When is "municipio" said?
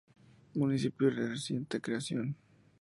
0.55-1.11